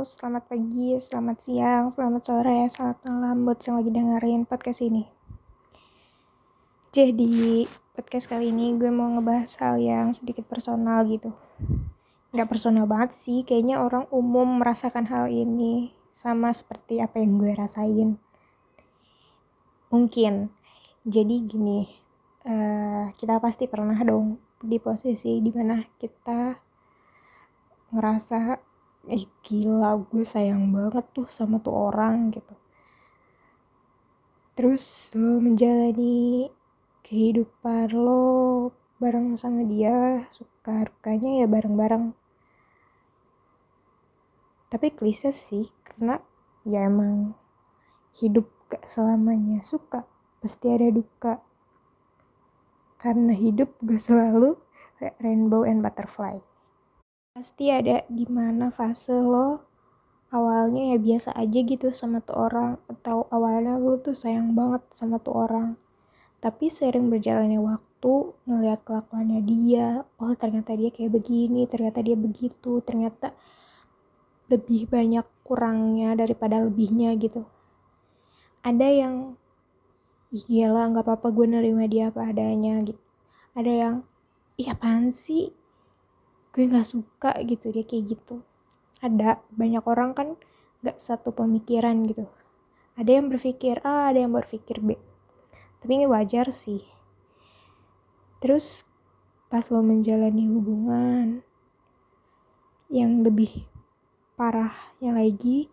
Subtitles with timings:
[0.00, 5.04] selamat pagi, selamat siang, selamat sore, selamat malam buat yang lagi dengerin podcast ini.
[6.88, 11.36] Jadi, podcast kali ini gue mau ngebahas hal yang sedikit personal gitu.
[12.32, 17.52] Gak personal banget sih, kayaknya orang umum merasakan hal ini sama seperti apa yang gue
[17.52, 18.16] rasain.
[19.92, 20.48] Mungkin,
[21.04, 21.84] jadi gini,
[22.48, 26.56] uh, kita pasti pernah dong di posisi di mana kita
[27.92, 28.69] ngerasa
[29.08, 32.52] ih gila gue sayang banget tuh sama tuh orang gitu.
[34.52, 36.50] Terus lo menjalani
[37.00, 38.68] kehidupan lo
[39.00, 42.12] bareng sama dia suka dukanya ya bareng-bareng.
[44.68, 46.20] Tapi klise sih karena
[46.68, 47.32] ya emang
[48.20, 50.04] hidup gak selamanya suka
[50.44, 51.40] pasti ada duka.
[53.00, 54.60] Karena hidup gak selalu
[55.24, 56.36] rainbow and butterfly
[57.30, 59.62] pasti ada di mana fase lo
[60.34, 65.22] awalnya ya biasa aja gitu sama tuh orang atau awalnya lo tuh sayang banget sama
[65.22, 65.78] tuh orang.
[66.42, 72.82] Tapi sering berjalannya waktu ngelihat kelakuannya dia oh ternyata dia kayak begini ternyata dia begitu
[72.82, 73.30] ternyata
[74.50, 77.46] lebih banyak kurangnya daripada lebihnya gitu.
[78.66, 79.38] Ada yang
[80.34, 83.02] ih gila nggak apa-apa gue nerima dia apa adanya gitu.
[83.54, 83.94] Ada yang
[84.58, 85.59] iya apaan sih
[86.50, 88.42] gue nggak suka gitu dia kayak gitu.
[89.00, 90.28] Ada banyak orang kan
[90.82, 92.26] nggak satu pemikiran gitu.
[92.98, 94.98] Ada yang berpikir A ada yang berpikir B.
[95.80, 96.84] Tapi ini wajar sih.
[98.40, 98.84] Terus
[99.50, 101.42] pas lo menjalani hubungan
[102.90, 103.66] yang lebih
[104.34, 105.70] parahnya lagi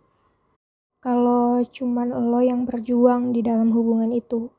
[1.01, 4.49] kalau cuman lo yang berjuang di dalam hubungan itu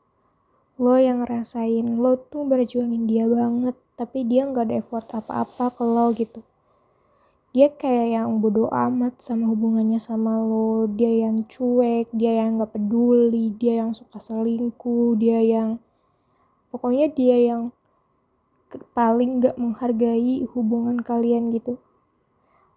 [0.79, 5.83] lo yang ngerasain lo tuh berjuangin dia banget tapi dia nggak ada effort apa-apa ke
[5.83, 6.41] lo gitu.
[7.51, 10.87] Dia kayak yang bodoh amat sama hubungannya sama lo.
[10.87, 15.83] Dia yang cuek dia yang nggak peduli dia yang suka selingkuh dia yang
[16.71, 17.75] pokoknya dia yang
[18.95, 21.83] paling nggak menghargai hubungan kalian gitu.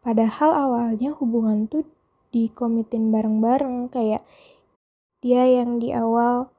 [0.02, 1.86] Padahal awalnya hubungan tuh
[2.34, 4.26] dikomitin bareng-bareng kayak
[5.22, 6.50] dia yang di awal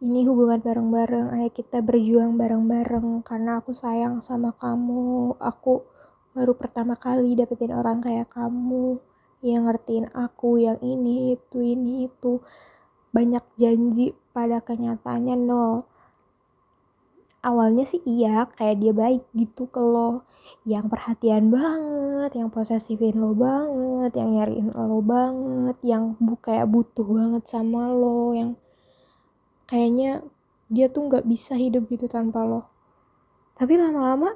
[0.00, 3.20] ini hubungan bareng-bareng ayo kita berjuang bareng-bareng.
[3.20, 5.36] Karena aku sayang sama kamu.
[5.36, 5.84] Aku
[6.32, 8.96] baru pertama kali dapetin orang kayak kamu.
[9.44, 12.40] Yang ngertiin aku yang ini itu ini itu.
[13.12, 15.84] Banyak janji pada kenyataannya nol.
[17.44, 20.24] Awalnya sih iya kayak dia baik gitu ke lo.
[20.64, 27.04] Yang perhatian banget yang posesifin lo banget yang nyariin lo banget yang bu kayak butuh
[27.04, 28.56] banget sama lo yang
[29.70, 30.26] kayaknya
[30.66, 32.66] dia tuh nggak bisa hidup gitu tanpa lo.
[33.54, 34.34] Tapi lama-lama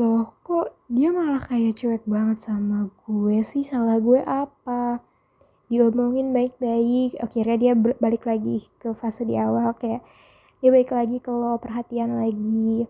[0.00, 3.60] loh kok dia malah kayak cuek banget sama gue sih?
[3.60, 5.04] Salah gue apa?
[5.68, 10.00] Diomongin baik-baik akhirnya dia balik lagi ke fase di awal kayak
[10.64, 12.88] dia balik lagi ke lo perhatian lagi.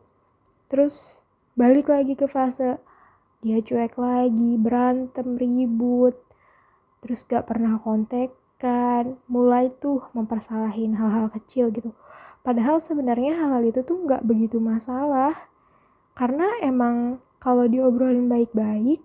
[0.71, 1.27] Terus
[1.59, 2.79] balik lagi ke fase
[3.41, 6.13] dia cuek lagi berantem ribut
[7.01, 11.97] terus gak pernah kontak kan mulai tuh mempersalahin hal-hal kecil gitu.
[12.45, 15.33] Padahal sebenarnya hal-hal itu tuh nggak begitu masalah.
[16.13, 19.01] Karena emang kalau diobrolin baik-baik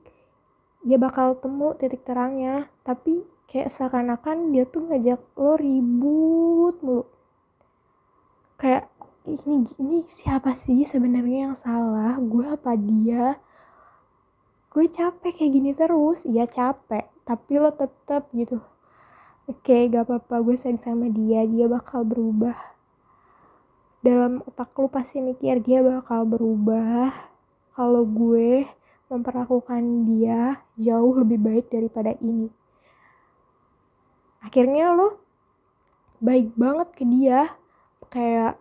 [0.83, 2.67] ya bakal temu titik terangnya.
[2.83, 7.07] Tapi kayak seakan-akan dia tuh ngajak lo ribut mulu.
[8.59, 8.91] Kayak
[9.23, 12.19] ini ini siapa sih sebenarnya yang salah?
[12.19, 13.39] Gue apa dia?
[14.67, 16.27] Gue capek kayak gini terus.
[16.27, 18.61] Ya capek tapi lo tetep gitu
[19.45, 22.57] oke okay, gak apa-apa gue sayang sama dia dia bakal berubah.
[24.01, 27.13] Dalam otak lu pasti mikir dia bakal berubah.
[27.77, 28.65] Kalau gue
[29.05, 32.49] memperlakukan dia jauh lebih baik daripada ini.
[34.41, 35.21] Akhirnya lo
[36.21, 37.53] baik banget ke dia.
[38.09, 38.57] Kayak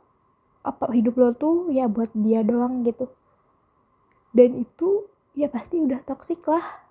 [0.65, 3.09] apa hidup lo tuh ya buat dia doang gitu.
[4.37, 6.84] Dan itu ya pasti udah toksik lah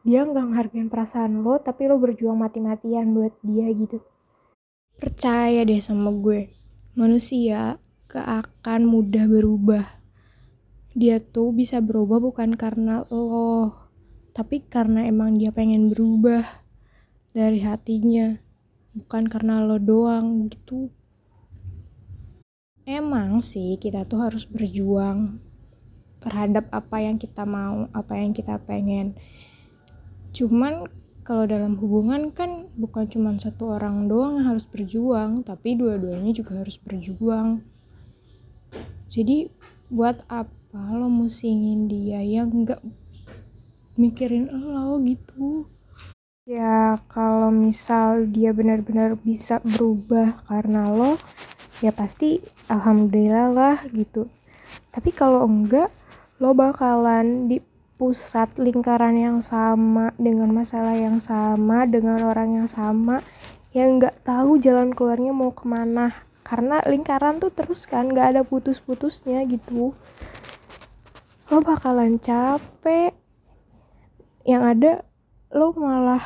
[0.00, 4.00] dia nggak ngehargain perasaan lo tapi lo berjuang mati-matian buat dia gitu.
[4.96, 6.48] Percaya deh sama gue
[6.96, 7.80] manusia
[8.10, 9.86] gak akan mudah berubah.
[10.92, 13.72] Dia tuh bisa berubah bukan karena lo
[14.30, 16.42] tapi karena emang dia pengen berubah
[17.30, 18.40] dari hatinya
[18.96, 20.90] bukan karena lo doang gitu.
[22.88, 25.38] Emang sih kita tuh harus berjuang
[26.20, 29.14] terhadap apa yang kita mau apa yang kita pengen
[30.30, 30.86] cuman
[31.30, 36.58] kalau dalam hubungan kan bukan cuma satu orang doang yang harus berjuang tapi dua-duanya juga
[36.58, 37.62] harus berjuang.
[39.06, 39.46] Jadi
[39.90, 42.82] buat apa lo musingin dia yang nggak
[43.98, 45.70] mikirin lo gitu?
[46.50, 51.14] Ya kalau misal dia benar-benar bisa berubah karena lo
[51.78, 54.26] ya pasti alhamdulillah lah gitu.
[54.90, 55.94] Tapi kalau enggak
[56.42, 57.69] lo bakalan di
[58.00, 63.20] pusat lingkaran yang sama dengan masalah yang sama dengan orang yang sama
[63.76, 66.16] yang nggak tahu jalan keluarnya mau ke mana.
[66.40, 69.92] Karena lingkaran tuh terus kan nggak ada putus-putusnya gitu.
[71.52, 73.12] Lo bakalan capek.
[74.48, 74.92] Yang ada
[75.52, 76.24] lo malah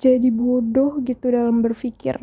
[0.00, 2.18] jadi bodoh gitu dalam berpikir.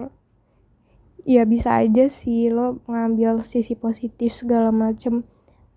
[1.29, 5.29] Ya bisa aja sih lo ngambil sisi positif segala macem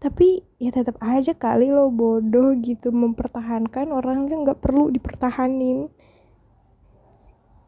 [0.03, 5.95] tapi ya tetap aja kali lo bodoh gitu mempertahankan orang yang nggak perlu dipertahanin.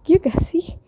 [0.02, 0.82] Gitu gak sih?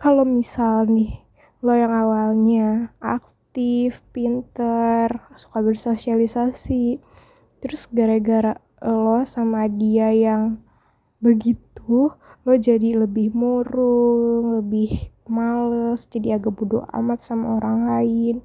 [0.00, 1.20] Kalau misal nih
[1.60, 7.04] lo yang awalnya aktif pinter suka bersosialisasi
[7.60, 10.64] terus gara-gara lo sama dia yang
[11.20, 18.40] begitu lo jadi lebih murung lebih males jadi agak bodoh amat sama orang lain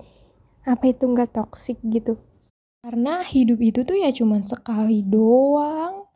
[0.65, 2.17] apa itu nggak toksik gitu
[2.81, 6.09] karena hidup itu tuh ya cuman sekali doang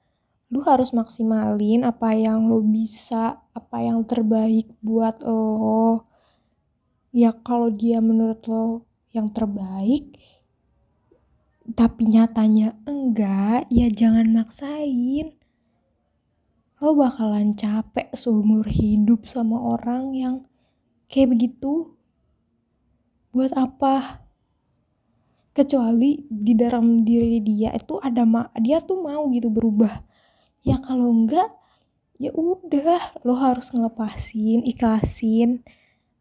[0.49, 6.09] lu harus maksimalin apa yang lo bisa apa yang terbaik buat lo
[7.13, 10.17] ya kalau dia menurut lo yang terbaik
[11.77, 15.37] tapi nyatanya enggak ya jangan maksain
[16.79, 20.35] lo bakalan capek seumur hidup sama orang yang
[21.11, 21.97] kayak begitu.
[23.35, 24.23] Buat apa?
[25.59, 29.91] Kecuali di dalam diri dia itu ada ma dia tuh mau gitu berubah.
[30.63, 31.51] Ya kalau enggak
[32.15, 35.67] ya udah lo harus ngelepasin, ikhlasin.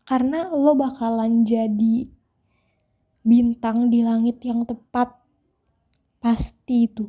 [0.03, 2.11] Karena lo bakalan jadi
[3.23, 5.15] bintang di langit yang tepat.
[6.19, 7.07] Pasti itu.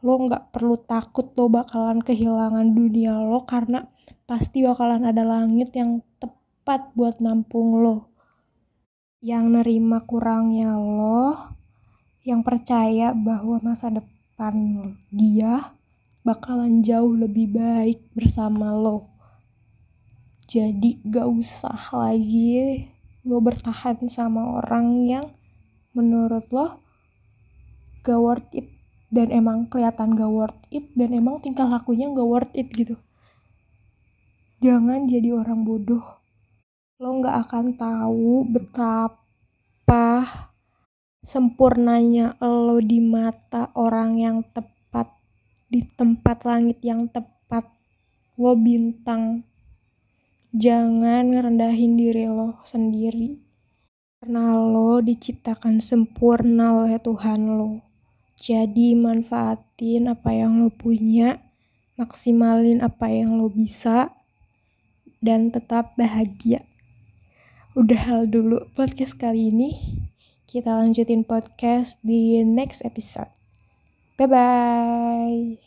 [0.00, 3.84] Lo nggak perlu takut lo bakalan kehilangan dunia lo karena
[4.24, 8.15] pasti bakalan ada langit yang tepat buat nampung lo
[9.24, 11.56] yang nerima kurangnya lo
[12.26, 14.54] yang percaya bahwa masa depan
[15.08, 15.72] dia
[16.26, 19.14] bakalan jauh lebih baik bersama lo.
[20.50, 22.90] Jadi gak usah lagi
[23.22, 25.26] lo bertahan sama orang yang
[25.94, 26.82] menurut lo
[28.02, 28.68] gak worth it
[29.10, 32.98] dan emang kelihatan gak worth it dan emang tingkah lakunya gak worth it gitu.
[34.60, 36.15] Jangan jadi orang bodoh
[36.96, 40.24] lo gak akan tahu betapa
[41.20, 44.76] sempurnanya lo di mata orang yang tepat
[45.66, 47.66] di tempat langit yang tepat.
[48.38, 49.42] Lo bintang.
[50.56, 53.36] Jangan ngerendahin diri lo sendiri.
[54.20, 57.84] Karena lo diciptakan sempurna oleh Tuhan lo.
[58.36, 61.40] Jadi manfaatin apa yang lo punya,
[61.96, 64.12] maksimalin apa yang lo bisa,
[65.24, 66.64] dan tetap bahagia.
[67.76, 69.76] Udah hal dulu podcast kali ini.
[70.48, 73.28] Kita lanjutin podcast di next episode.
[74.16, 75.65] Bye bye.